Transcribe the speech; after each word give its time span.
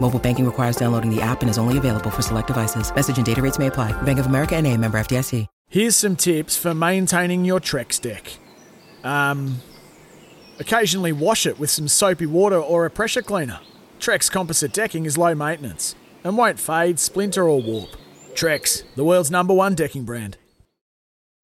Mobile 0.00 0.18
banking 0.18 0.46
requires 0.46 0.76
downloading 0.76 1.14
the 1.14 1.20
app 1.20 1.42
and 1.42 1.50
is 1.50 1.58
only 1.58 1.76
available 1.76 2.10
for 2.10 2.22
select 2.22 2.46
devices. 2.46 2.94
Message 2.94 3.18
and 3.18 3.26
data 3.26 3.42
rates 3.42 3.58
may 3.58 3.66
apply. 3.66 3.92
Bank 4.02 4.18
of 4.18 4.26
America 4.26 4.56
and 4.56 4.66
a 4.66 4.74
member 4.76 4.98
FDIC. 4.98 5.46
Here's 5.70 5.96
some 5.96 6.16
tips 6.16 6.56
for 6.56 6.72
maintaining 6.72 7.44
your 7.44 7.60
Trex 7.60 8.00
deck. 8.00 8.38
Um, 9.04 9.60
occasionally 10.58 11.12
wash 11.12 11.44
it 11.44 11.58
with 11.58 11.68
some 11.68 11.88
soapy 11.88 12.24
water 12.24 12.58
or 12.58 12.86
a 12.86 12.90
pressure 12.90 13.20
cleaner. 13.20 13.60
Trex 14.00 14.30
composite 14.30 14.72
decking 14.72 15.04
is 15.04 15.18
low 15.18 15.34
maintenance 15.34 15.94
and 16.24 16.38
won't 16.38 16.58
fade, 16.58 16.98
splinter, 16.98 17.46
or 17.46 17.60
warp. 17.60 17.90
Trex, 18.32 18.84
the 18.94 19.04
world's 19.04 19.30
number 19.30 19.52
one 19.52 19.74
decking 19.74 20.04
brand. 20.04 20.38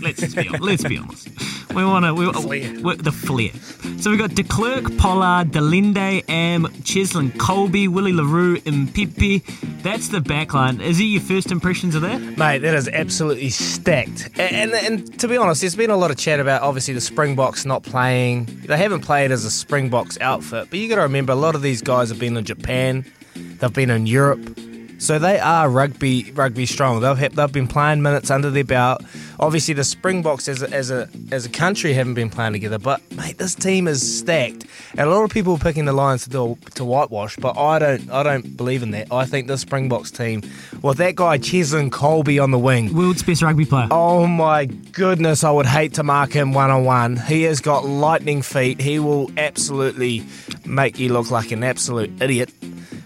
Let's 0.02 0.34
be, 0.34 0.50
let's 0.60 0.84
be 0.84 0.98
honest. 0.98 1.30
We 1.74 1.86
want 1.86 2.06
to. 2.06 2.14
We, 2.14 2.82
we, 2.82 2.96
the 2.96 3.12
flair. 3.12 3.52
So 4.00 4.10
we've 4.10 4.20
got 4.20 4.36
De 4.36 4.44
Klerk, 4.44 4.98
Pollard, 4.98 5.52
De 5.52 5.60
Allende, 5.60 6.24
Am, 6.28 6.66
Cheslin, 6.84 7.32
Kolbe, 7.32 7.88
Willie 7.88 8.14
LaRue, 8.14 8.58
Mapimpi. 8.60 9.44
That's 9.82 10.10
the 10.10 10.20
back 10.20 10.54
line. 10.54 10.82
Is 10.82 11.00
it 11.00 11.06
your 11.06 11.22
first 11.22 11.52
impressions 11.52 11.96
of 11.96 12.02
that? 12.02 12.20
Mate, 12.38 12.60
that 12.60 12.76
is 12.76 12.90
absolutely 12.90 13.50
stacked. 13.50 14.30
And, 14.38 14.74
and 14.74 14.74
and 14.74 15.20
to 15.20 15.28
be 15.28 15.38
honest, 15.38 15.62
there's 15.62 15.76
been 15.76 15.90
a 15.90 15.96
lot 15.96 16.12
of 16.12 16.18
chat 16.18 16.40
about 16.42 16.62
obviously 16.64 16.94
the 16.94 17.02
Springboks 17.02 17.66
not 17.66 17.84
playing. 17.84 18.46
They 18.66 18.78
haven't 18.78 19.02
played 19.02 19.32
as 19.32 19.46
a 19.46 19.52
Springboks 19.52 20.20
outfit, 20.20 20.68
but 20.70 20.80
you 20.80 20.90
got 20.90 20.96
to 20.96 21.02
remember 21.04 21.32
a 21.32 21.38
lot 21.38 21.56
of 21.56 21.62
these 21.62 21.82
guys 21.82 22.10
have 22.10 22.20
been 22.20 22.36
in 22.36 22.44
Japan, 22.44 23.06
they've 23.36 23.74
been 23.74 23.90
in 23.90 24.06
Europe, 24.06 24.59
so 25.00 25.18
they 25.18 25.40
are 25.40 25.70
rugby 25.70 26.32
rugby 26.34 26.66
strong. 26.66 27.00
They've 27.00 27.34
they've 27.34 27.52
been 27.52 27.68
playing 27.68 28.02
minutes 28.02 28.30
under 28.30 28.52
their 28.52 28.64
belt. 28.64 29.02
Obviously, 29.40 29.74
the 29.74 29.84
Springboks 29.84 30.48
as 30.48 30.62
a, 30.62 30.70
as 30.72 30.92
a 30.92 31.10
as 31.32 31.46
a 31.46 31.50
country 31.50 31.94
haven't 31.94 32.14
been 32.14 32.30
playing 32.30 32.54
together, 32.54 32.78
but 32.78 33.02
mate, 33.14 33.38
this 33.38 33.56
team 33.56 33.88
is 33.88 34.20
stacked. 34.20 34.66
And 34.92 35.02
a 35.02 35.10
lot 35.10 35.24
of 35.24 35.32
people 35.32 35.54
are 35.54 35.60
picking 35.60 35.86
the 35.86 35.94
Lions 35.94 36.24
to 36.26 36.30
do, 36.30 36.58
to 36.76 36.84
whitewash, 36.84 37.38
but 37.38 37.58
I 37.58 37.80
don't 37.80 38.12
I 38.12 38.24
don't 38.24 38.56
believe 38.56 38.84
in 38.84 38.92
that. 38.92 39.12
I 39.12 39.26
think 39.26 39.48
the 39.48 39.58
Springboks 39.58 40.12
team, 40.12 40.44
with 40.82 40.98
that 40.98 41.16
guy 41.16 41.38
Cheslin 41.38 41.90
Kolbe 41.90 42.42
on 42.42 42.52
the 42.52 42.60
wing, 42.60 42.94
World's 42.94 43.24
best 43.24 43.42
rugby 43.42 43.66
player. 43.66 43.88
Oh 43.92 44.28
my 44.28 44.66
goodness, 44.66 45.44
I 45.44 45.52
would 45.52 45.66
hate 45.66 45.94
to 45.96 46.04
mark 46.04 46.34
him 46.34 46.54
one 46.54 46.70
on 46.70 46.84
one. 46.84 47.16
He 47.16 47.44
has 47.44 47.62
got 47.62 47.86
lightning 47.86 48.42
feet. 48.42 48.82
He 48.82 49.00
will 49.00 49.32
absolutely 49.38 50.26
make 50.66 51.00
you 51.00 51.14
look 51.14 51.32
like 51.32 51.52
an 51.52 51.64
absolute 51.64 52.22
idiot 52.22 52.52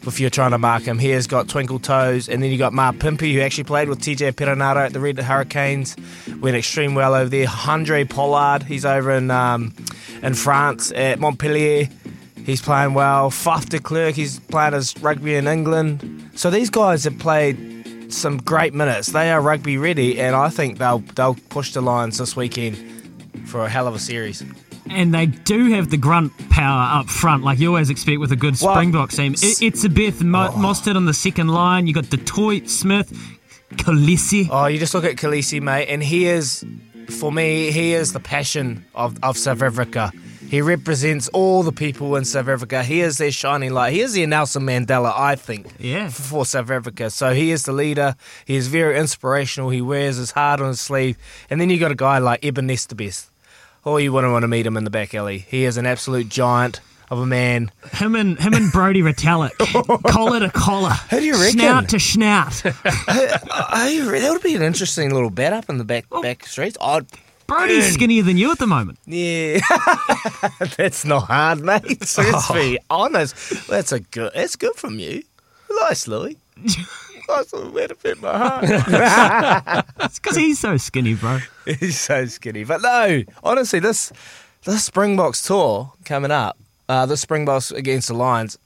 if 0.06 0.20
you're 0.20 0.30
trying 0.30 0.52
to 0.52 0.58
mark 0.58 0.84
him. 0.84 1.00
He 1.00 1.10
has 1.10 1.28
got 1.28 1.48
twinkle 1.48 1.80
toes. 1.80 2.30
And 2.30 2.42
then 2.42 2.52
you 2.52 2.58
got 2.58 2.74
Mapimpi, 2.74 3.34
who 3.34 3.42
actually 3.42 3.64
played 3.66 3.90
with 3.90 4.00
TJ 4.00 4.34
Perenara 4.34 4.86
at 4.86 4.94
the 4.94 5.00
Red 5.00 5.18
Hurricanes. 5.20 5.96
Went 6.40 6.56
extreme 6.56 6.96
well 6.96 7.14
over 7.14 7.30
there. 7.30 7.48
Andre 7.68 8.04
Pollard, 8.04 8.64
he's 8.64 8.86
over 8.86 9.12
in, 9.12 9.32
um, 9.32 9.74
in 10.22 10.34
France 10.34 10.92
at 10.92 11.20
Montpellier. 11.20 11.90
He's 12.46 12.62
playing 12.62 12.94
well. 12.94 13.30
Faf 13.32 13.70
de 13.70 13.80
Klerk, 13.80 14.16
he's 14.16 14.40
playing 14.40 14.74
his 14.74 14.98
rugby 15.00 15.36
in 15.36 15.48
England. 15.48 16.30
So 16.36 16.50
these 16.50 16.70
guys 16.70 17.06
have 17.06 17.18
played 17.18 18.12
some 18.14 18.38
great 18.38 18.74
minutes. 18.74 19.08
They 19.08 19.32
are 19.32 19.42
rugby 19.42 19.78
ready, 19.78 20.20
and 20.20 20.36
I 20.36 20.50
think 20.50 20.78
they'll 20.78 21.00
they'll 21.00 21.38
push 21.50 21.74
the 21.74 21.82
Lions 21.82 22.18
this 22.18 22.36
weekend 22.36 22.78
for 23.46 23.64
a 23.64 23.70
hell 23.70 23.88
of 23.88 23.96
a 23.96 24.00
series. 24.00 24.44
And 24.90 25.14
they 25.14 25.26
do 25.28 25.70
have 25.72 25.90
the 25.90 25.98
grunt 25.98 26.34
power 26.50 27.00
up 27.00 27.08
front, 27.10 27.44
like 27.44 27.58
you 27.60 27.68
always 27.70 27.90
expect 27.90 28.20
with 28.20 28.32
a 28.32 28.36
good 28.36 28.56
Well, 28.62 28.74
Springboks 28.76 29.16
team. 29.16 29.34
It, 29.34 29.62
it's 29.62 29.84
a 29.84 29.90
Beth 29.90 30.22
Mo- 30.22 30.50
oh. 30.52 30.58
Mostert 30.58 30.96
on 30.96 31.06
the 31.06 31.14
second 31.14 31.48
line. 31.48 31.88
You 31.88 31.94
got 31.94 32.10
du 32.10 32.18
Toit, 32.18 32.70
Smith, 32.70 33.12
Kolisi. 33.76 34.48
Oh, 34.52 34.66
you 34.66 34.78
just 34.80 34.94
look 34.94 35.06
at 35.06 35.16
Kolisi, 35.16 35.62
mate, 35.62 35.88
and 35.88 36.04
he 36.04 36.26
is, 36.28 36.66
for 37.10 37.32
me, 37.32 37.72
he 37.72 37.94
is 37.94 38.14
the 38.14 38.20
passion 38.20 38.86
of, 38.94 39.18
of 39.24 39.38
South 39.38 39.62
Africa. 39.62 40.12
He 40.50 40.62
represents 40.62 41.30
all 41.30 41.64
the 41.64 41.72
people 41.72 42.16
in 42.16 42.26
South 42.26 42.48
Africa. 42.48 42.84
He 42.84 43.02
is 43.02 43.18
their 43.18 43.32
shining 43.32 43.74
light. 43.74 43.94
He 43.94 44.02
is 44.02 44.14
their 44.14 44.28
Nelson 44.28 44.64
Mandela, 44.64 45.12
I 45.18 45.36
think, 45.36 45.66
Yeah. 45.80 46.10
for 46.10 46.46
South 46.46 46.70
Africa. 46.70 47.10
So 47.10 47.34
he 47.34 47.50
is 47.52 47.64
the 47.64 47.72
leader. 47.74 48.16
He 48.46 48.56
is 48.56 48.68
very 48.68 49.00
inspirational. 49.00 49.72
He 49.72 49.82
wears 49.82 50.18
his 50.18 50.30
heart 50.32 50.60
on 50.60 50.68
his 50.68 50.80
sleeve. 50.82 51.18
And 51.50 51.60
then 51.60 51.72
you 51.72 51.80
got 51.80 51.92
a 51.92 51.96
guy 51.96 52.20
like 52.20 52.46
Eben 52.46 52.68
Etzebeth. 52.68 53.30
Oh, 53.86 53.98
you 53.98 54.14
wouldn't 54.14 54.32
want 54.32 54.44
to 54.44 54.48
meet 54.48 54.66
him 54.66 54.78
in 54.78 54.86
the 54.86 54.90
back 54.90 55.14
alley. 55.14 55.40
He 55.40 55.66
is 55.66 55.78
an 55.78 55.86
absolute 55.86 56.30
giant 56.30 56.80
of 57.10 57.20
a 57.20 57.26
man. 57.26 57.70
Him 57.92 58.16
and 58.16 58.40
him 58.40 58.54
and 58.54 58.72
Brodie 58.72 59.02
Retallick, 59.02 59.52
collar 60.12 60.40
to 60.40 60.50
collar, 60.50 60.92
Who 61.10 61.20
do 61.20 61.26
you 61.26 61.34
reckon? 61.34 61.60
snout 61.60 61.90
to 61.90 62.00
snout. 62.00 62.62
I, 62.66 64.00
that 64.20 64.30
would 64.32 64.42
be 64.42 64.56
an 64.56 64.62
interesting 64.62 65.14
little 65.14 65.30
bet 65.30 65.52
up 65.52 65.70
in 65.70 65.78
the 65.78 65.84
back 65.84 66.06
back 66.22 66.46
streets. 66.46 66.78
I'd 66.82 67.08
Brodie's 67.46 67.94
skinnier 67.94 68.24
than 68.24 68.38
you 68.38 68.52
at 68.52 68.58
the 68.58 68.68
moment. 68.68 69.00
Yeah, 69.06 69.60
that's 70.78 71.04
not 71.04 71.24
hard, 71.24 71.62
mate. 71.62 71.84
Let's 71.84 72.18
oh. 72.18 72.54
be 72.54 72.80
honest. 72.90 73.68
That's 73.68 73.92
a 73.92 74.00
good. 74.00 74.32
That's 74.34 74.56
good 74.56 74.76
from 74.76 74.98
you. 74.98 75.24
Nice, 75.82 76.08
Louis. 76.08 76.38
I 77.34 77.44
thought 77.44 77.76
it 77.76 77.98
fit 77.98 78.22
my 78.22 78.38
heart. 78.38 79.86
It's 80.00 80.20
because 80.20 80.38
he's 80.38 80.60
so 80.60 80.78
skinny, 80.78 81.16
bro. 81.16 81.40
He's 81.80 82.00
so 82.00 82.26
skinny, 82.26 82.64
but 82.66 82.82
no. 82.82 83.24
Honestly, 83.44 83.80
this 83.80 84.12
this 84.64 84.84
Springboks 84.84 85.42
tour 85.44 85.94
coming 86.06 86.32
up. 86.32 86.58
Uh, 86.90 87.06
the 87.06 87.16
Springboks 87.18 87.72
against 87.72 88.10
the 88.10 88.14
Lions. 88.14 88.58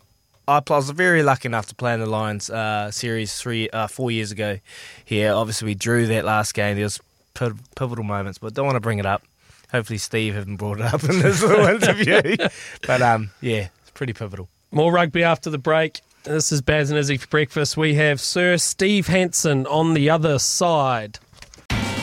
I 0.48 0.62
was 0.68 0.90
very 0.92 1.24
lucky 1.24 1.48
enough 1.48 1.68
to 1.68 1.76
play 1.76 1.94
in 1.94 2.00
the 2.00 2.06
Lions 2.06 2.50
uh, 2.50 2.90
series 2.90 3.38
three, 3.38 3.70
uh, 3.70 3.88
four 3.88 4.12
years 4.12 4.32
ago. 4.32 4.60
Here, 5.06 5.34
obviously, 5.34 5.66
we 5.68 5.76
drew 5.76 6.08
that 6.08 6.24
last 6.26 6.54
game. 6.54 6.76
There 6.76 6.86
was 6.86 7.00
piv- 7.36 7.60
pivotal 7.76 8.06
moments, 8.06 8.40
but 8.40 8.54
don't 8.54 8.66
want 8.66 8.78
to 8.78 8.82
bring 8.82 8.98
it 9.00 9.06
up. 9.06 9.24
Hopefully, 9.72 9.98
Steve 9.98 10.34
hasn't 10.34 10.58
brought 10.58 10.80
it 10.80 10.86
up 10.94 11.04
in 11.04 11.20
this 11.20 11.42
little 11.44 11.66
interview. 11.76 12.38
But 12.86 13.02
um, 13.02 13.32
yeah, 13.42 13.68
it's 13.82 13.92
pretty 13.94 14.14
pivotal. 14.14 14.48
More 14.72 14.92
rugby 14.92 15.24
after 15.24 15.50
the 15.50 15.58
break. 15.58 16.02
This 16.28 16.52
is 16.52 16.62
Baz 16.62 16.90
and 16.90 17.00
Izzy 17.00 17.16
for 17.16 17.28
breakfast. 17.28 17.78
We 17.78 17.94
have 17.96 18.20
Sir 18.20 18.58
Steve 18.58 19.08
Hansen 19.08 19.66
on 19.68 19.94
the 19.94 20.10
other 20.10 20.40
side. 20.40 21.20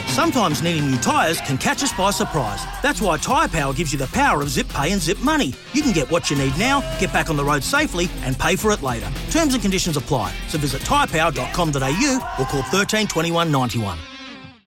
Sometimes 0.07 0.63
needing 0.63 0.91
new 0.91 0.97
tyres 0.97 1.43
can 1.43 1.59
catch 1.59 1.83
us 1.83 1.93
by 1.93 2.11
surprise. 2.11 2.65
That's 2.83 3.03
why 3.03 3.19
Tyre 3.19 3.49
Power 3.49 3.75
gives 3.75 3.93
you 3.93 3.99
the 3.99 4.07
power 4.07 4.41
of 4.41 4.49
zip 4.49 4.67
pay 4.71 4.93
and 4.93 5.01
zip 5.01 5.19
money. 5.19 5.53
You 5.75 5.83
can 5.83 5.93
get 5.93 6.11
what 6.11 6.31
you 6.31 6.39
need 6.39 6.57
now, 6.57 6.81
get 6.99 7.13
back 7.13 7.29
on 7.29 7.37
the 7.37 7.45
road 7.45 7.63
safely, 7.63 8.09
and 8.23 8.39
pay 8.39 8.57
for 8.57 8.71
it 8.71 8.81
later. 8.81 9.13
Terms 9.31 9.53
and 9.53 9.63
conditions 9.63 9.99
apply. 9.99 10.33
So 10.49 10.57
visit 10.57 10.81
tyrepower.com.au 10.83 12.35
or 12.39 12.47
call 12.47 12.63
13 12.63 13.07
21 13.07 13.53
91. 13.53 13.99